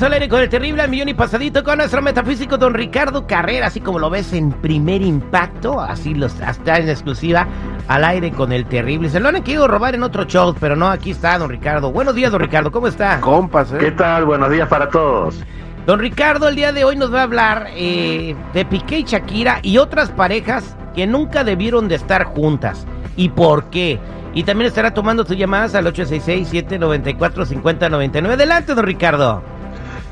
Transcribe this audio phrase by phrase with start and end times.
[0.00, 3.66] Al aire con el terrible al millón y pasadito con nuestro metafísico don Ricardo Carrera,
[3.66, 7.48] así como lo ves en primer impacto, así los hasta en exclusiva
[7.88, 9.10] al aire con el terrible.
[9.10, 11.90] Se lo han querido robar en otro show, pero no, aquí está don Ricardo.
[11.90, 13.20] Buenos días, don Ricardo, ¿cómo está?
[13.20, 13.78] Compas, ¿eh?
[13.78, 14.24] ¿Qué tal?
[14.24, 15.42] Buenos días para todos.
[15.84, 19.58] Don Ricardo el día de hoy nos va a hablar eh, de Piqué y Shakira
[19.62, 22.86] y otras parejas que nunca debieron de estar juntas.
[23.16, 23.98] ¿Y por qué?
[24.32, 28.32] Y también estará tomando sus llamadas al 866-794-5099.
[28.32, 29.57] Adelante, don Ricardo.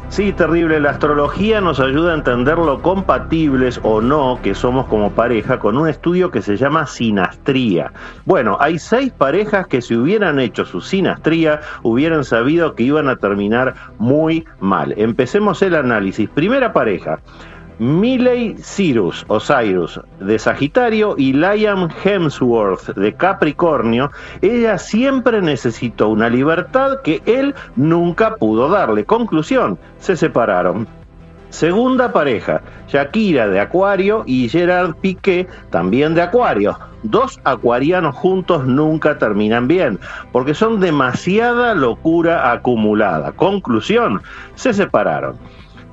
[0.08, 0.80] Sí, terrible.
[0.80, 5.76] La astrología nos ayuda a entender lo compatibles o no que somos como pareja con
[5.76, 7.92] un estudio que se llama sinastría.
[8.24, 13.16] Bueno, hay seis parejas que si hubieran hecho su sinastría hubieran sabido que iban a
[13.16, 14.94] terminar muy mal.
[14.96, 16.30] Empecemos el análisis.
[16.30, 17.18] Primera pareja.
[17.78, 24.10] Miley Cyrus o Cyrus de Sagitario y Liam Hemsworth de Capricornio,
[24.40, 29.04] ella siempre necesitó una libertad que él nunca pudo darle.
[29.04, 30.86] Conclusión, se separaron.
[31.50, 36.78] Segunda pareja, Shakira de Acuario y Gerard Piqué también de Acuario.
[37.02, 40.00] Dos acuarianos juntos nunca terminan bien,
[40.32, 43.32] porque son demasiada locura acumulada.
[43.32, 44.22] Conclusión,
[44.54, 45.36] se separaron.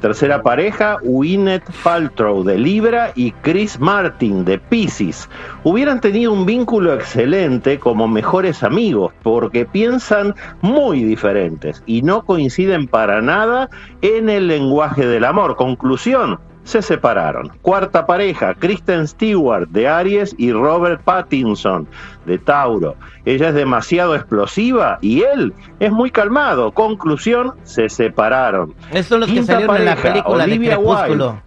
[0.03, 5.29] Tercera pareja, Winnet Paltrow de Libra y Chris Martin de Pisces.
[5.63, 12.89] Hubieran tenido un vínculo excelente como mejores amigos porque piensan muy diferentes y no coinciden
[12.89, 13.69] para nada
[14.01, 15.55] en el lenguaje del amor.
[15.55, 17.51] Conclusión, se separaron.
[17.61, 21.87] Cuarta pareja, Kristen Stewart de Aries y Robert Pattinson
[22.25, 22.95] de Tauro.
[23.25, 26.71] Ella es demasiado explosiva y él es muy calmado.
[26.71, 28.73] Conclusión, se separaron.
[28.91, 31.41] Esto es lo que salieron en la película de Crepúsculo.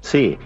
[0.00, 0.38] Sí.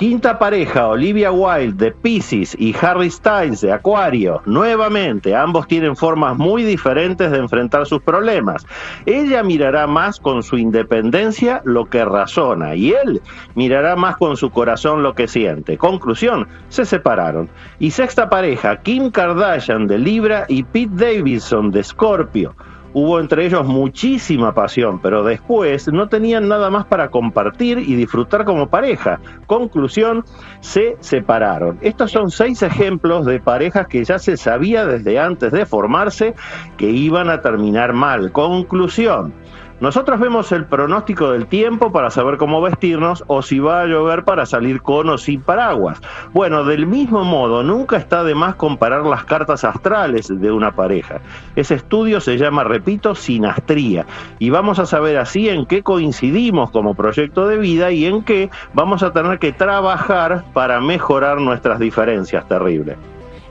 [0.00, 4.40] Quinta pareja, Olivia Wilde de Pisces y Harry Styles de Acuario.
[4.46, 8.66] Nuevamente, ambos tienen formas muy diferentes de enfrentar sus problemas.
[9.04, 13.20] Ella mirará más con su independencia lo que razona y él
[13.54, 15.76] mirará más con su corazón lo que siente.
[15.76, 17.50] Conclusión, se separaron.
[17.78, 22.54] Y sexta pareja, Kim Kardashian de Libra y Pete Davidson de Scorpio.
[22.92, 28.44] Hubo entre ellos muchísima pasión, pero después no tenían nada más para compartir y disfrutar
[28.44, 29.20] como pareja.
[29.46, 30.24] Conclusión,
[30.60, 31.78] se separaron.
[31.82, 36.34] Estos son seis ejemplos de parejas que ya se sabía desde antes de formarse
[36.76, 38.32] que iban a terminar mal.
[38.32, 39.34] Conclusión,
[39.80, 44.24] nosotros vemos el pronóstico del tiempo para saber cómo vestirnos o si va a llover
[44.24, 46.00] para salir con o sin paraguas.
[46.32, 51.20] Bueno, del mismo modo, nunca está de más comparar las cartas astrales de una pareja.
[51.56, 54.04] Ese estudio se llama, repito, sinastría.
[54.38, 58.50] Y vamos a saber así en qué coincidimos como proyecto de vida y en qué
[58.74, 62.98] vamos a tener que trabajar para mejorar nuestras diferencias terribles.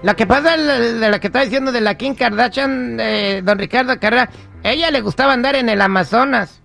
[0.02, 4.00] Lo que pasa de lo que está diciendo de la Kim Kardashian, de don Ricardo
[4.00, 4.30] Carrera,
[4.64, 6.64] ella le gustaba andar en el Amazonas.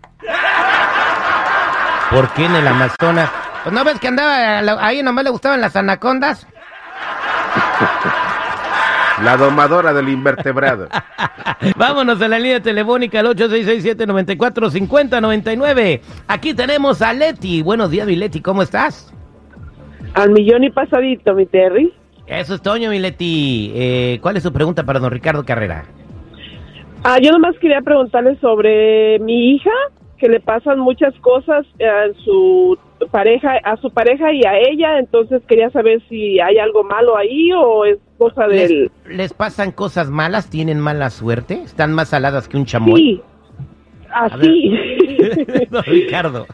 [2.11, 3.28] ¿Por qué en el Amazonas?
[3.65, 6.47] Pues no ves que andaba ahí nomás le gustaban las anacondas.
[9.22, 10.89] La domadora del invertebrado.
[11.77, 16.01] Vámonos a la línea telefónica al 8667-945099.
[16.28, 17.62] Aquí tenemos a Leti.
[17.62, 19.12] Buenos días, mi Leti, ¿cómo estás?
[20.15, 21.93] Al millón y pasadito, mi Terry.
[22.26, 23.72] Eso es Toño Mileti.
[23.74, 25.84] Eh, ¿Cuál es su pregunta para don Ricardo Carrera?
[27.02, 29.70] Ah, yo nomás quería preguntarle sobre mi hija,
[30.18, 32.78] que le pasan muchas cosas a su
[33.10, 37.53] pareja, a su pareja y a ella, entonces quería saber si hay algo malo ahí
[37.53, 38.91] o es cosa de él.
[39.06, 40.48] ¿Les pasan cosas malas?
[40.48, 41.60] ¿Tienen mala suerte?
[41.62, 43.00] ¿Están más saladas que un chamoy?
[43.00, 43.22] Sí,
[44.10, 44.72] así.
[45.70, 46.47] don Ricardo.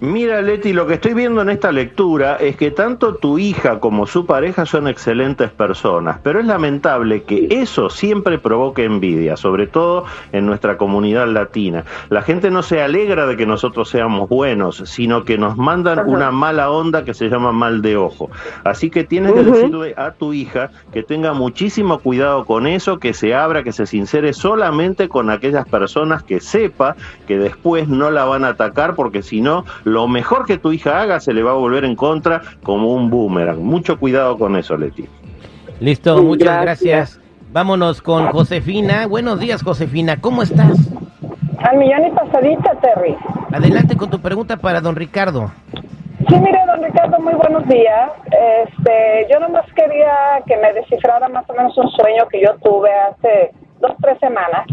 [0.00, 4.06] Mira, Leti, lo que estoy viendo en esta lectura es que tanto tu hija como
[4.06, 10.04] su pareja son excelentes personas, pero es lamentable que eso siempre provoque envidia, sobre todo
[10.32, 11.84] en nuestra comunidad latina.
[12.10, 16.30] La gente no se alegra de que nosotros seamos buenos, sino que nos mandan una
[16.30, 18.30] mala onda que se llama mal de ojo.
[18.64, 23.14] Así que tienes que decirle a tu hija que tenga muchísimo cuidado con eso, que
[23.14, 26.96] se abra, que se sincere solamente con aquellas personas que sepa
[27.26, 31.00] que después no la van a atacar, porque si no, lo mejor que tu hija
[31.00, 33.62] haga se le va a volver en contra como un boomerang.
[33.62, 35.06] Mucho cuidado con eso, Leti.
[35.78, 37.20] Listo, muchas gracias.
[37.52, 39.06] Vámonos con Josefina.
[39.06, 40.20] Buenos días, Josefina.
[40.20, 40.76] ¿Cómo estás?
[41.58, 43.16] Al millón y pasadita, Terry.
[43.52, 45.52] Adelante con tu pregunta para don Ricardo.
[46.28, 48.10] Sí, mire, don Ricardo, muy buenos días.
[48.24, 52.90] Este, yo nomás quería que me descifrara más o menos un sueño que yo tuve
[52.90, 54.66] hace dos, tres semanas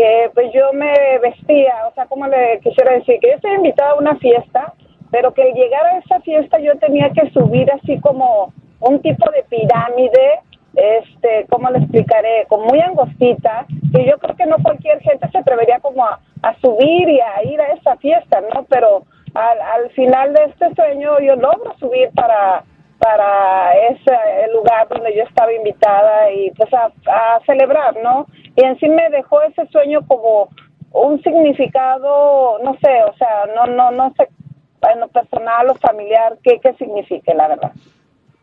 [0.00, 3.90] que pues yo me vestía, o sea, como le quisiera decir, que yo estoy invitada
[3.90, 4.72] a una fiesta,
[5.10, 8.50] pero que al llegar a esa fiesta yo tenía que subir así como
[8.80, 10.40] un tipo de pirámide,
[10.74, 12.46] este, ¿cómo le explicaré?
[12.48, 16.54] Como muy angostita, y yo creo que no cualquier gente se atrevería como a, a
[16.60, 18.64] subir y a ir a esa fiesta, ¿no?
[18.70, 19.02] Pero
[19.34, 22.64] al, al final de este sueño yo logro subir para
[23.00, 24.12] para ese
[24.52, 28.26] lugar donde yo estaba invitada y pues a, celebrar, ¿no?
[28.54, 30.50] Y en sí me dejó ese sueño como
[30.92, 34.28] un significado, no sé, o sea, no, no, no sé,
[34.92, 37.72] en lo personal o familiar, qué, qué signifique, la verdad.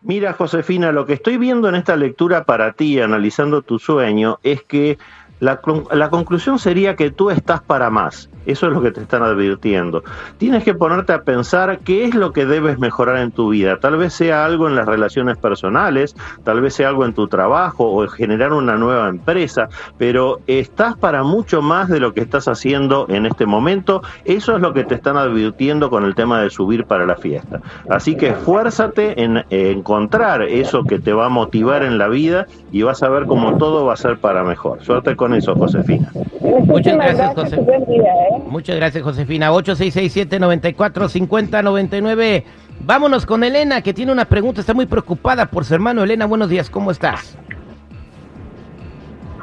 [0.01, 4.63] Mira, Josefina, lo que estoy viendo en esta lectura para ti, analizando tu sueño, es
[4.63, 4.97] que
[5.39, 5.59] la,
[5.91, 8.29] la, conclusión sería que tú estás para más.
[8.47, 10.03] Eso es lo que te están advirtiendo.
[10.37, 13.77] Tienes que ponerte a pensar qué es lo que debes mejorar en tu vida.
[13.79, 17.91] Tal vez sea algo en las relaciones personales, tal vez sea algo en tu trabajo
[17.91, 19.67] o generar una nueva empresa,
[19.97, 24.01] pero estás para mucho más de lo que estás haciendo en este momento.
[24.23, 27.59] Eso es lo que te están advirtiendo con el tema de subir para la fiesta.
[27.89, 32.83] Así que esfuérzate en encontrar eso que te va a motivar en la vida y
[32.83, 34.83] vas a ver cómo todo va a ser para mejor.
[34.85, 36.11] Suerte con eso, Josefina.
[36.41, 38.09] Muchas gracias, Josefina.
[38.47, 39.51] Muchas gracias, Josefina.
[39.51, 42.43] 8667-945099.
[42.81, 44.61] Vámonos con Elena, que tiene una pregunta.
[44.61, 46.03] Está muy preocupada por su hermano.
[46.03, 46.69] Elena, buenos días.
[46.69, 47.37] ¿Cómo estás?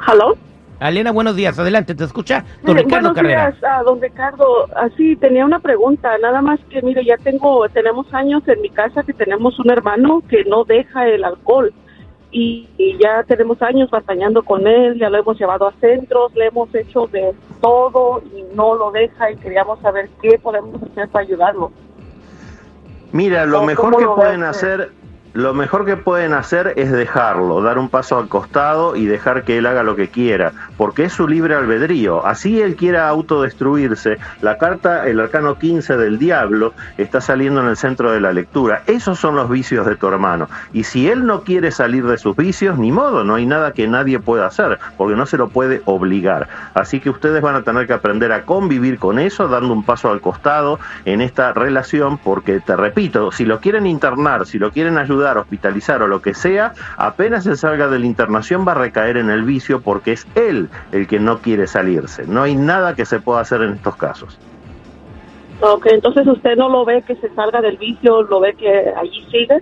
[0.07, 0.37] ¿Hello?
[0.79, 1.57] Elena, buenos días.
[1.57, 2.43] Adelante, ¿te escucha?
[2.63, 3.51] Don Ricardo buenos Carrera.
[3.51, 4.67] días, a don Ricardo.
[4.75, 6.17] Así, tenía una pregunta.
[6.19, 10.21] Nada más que, mire, ya tengo, tenemos años en mi casa que tenemos un hermano
[10.29, 11.73] que no deja el alcohol.
[12.37, 16.47] Y, y ya tenemos años batallando con él, ya lo hemos llevado a centros, le
[16.47, 21.23] hemos hecho de todo y no lo deja y queríamos saber qué podemos hacer para
[21.23, 21.71] ayudarlo.
[23.13, 24.91] Mira, lo ¿Cómo- mejor que lo pueden hacer,
[25.33, 29.57] lo mejor que pueden hacer es dejarlo, dar un paso al costado y dejar que
[29.57, 32.25] él haga lo que quiera, porque es su libre albedrío.
[32.25, 34.17] Así él quiera autodestruirse.
[34.41, 38.83] La carta, el arcano 15 del diablo, está saliendo en el centro de la lectura.
[38.87, 40.49] Esos son los vicios de tu hermano.
[40.73, 43.87] Y si él no quiere salir de sus vicios, ni modo, no hay nada que
[43.87, 46.47] nadie pueda hacer, porque no se lo puede obligar.
[46.73, 50.11] Así que ustedes van a tener que aprender a convivir con eso, dando un paso
[50.11, 54.97] al costado en esta relación, porque te repito, si lo quieren internar, si lo quieren
[54.97, 59.17] ayudar, hospitalizar o lo que sea, apenas se salga de la internación va a recaer
[59.17, 62.25] en el vicio porque es él el que no quiere salirse.
[62.25, 64.37] No hay nada que se pueda hacer en estos casos.
[65.61, 69.25] Ok, entonces usted no lo ve que se salga del vicio, lo ve que allí
[69.31, 69.61] sigue.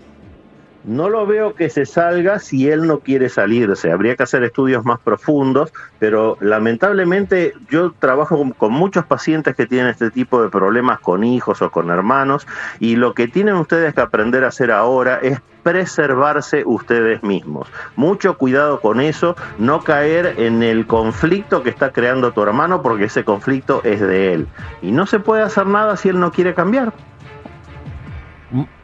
[0.83, 3.91] No lo veo que se salga si él no quiere salirse.
[3.91, 9.87] Habría que hacer estudios más profundos, pero lamentablemente yo trabajo con, muchos pacientes que tienen
[9.87, 12.45] este tipo de problemas con hijos o con hermanos
[12.79, 17.67] y lo que tienen ustedes que aprender a hacer ahora es preservarse ustedes mismos.
[17.95, 23.05] Mucho cuidado con eso, no caer en el conflicto que está creando tu hermano porque
[23.05, 24.47] ese conflicto es de él.
[24.81, 26.93] Y no se puede hacer nada si él no quiere cambiar.